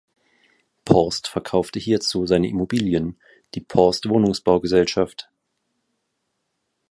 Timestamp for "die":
3.53-3.61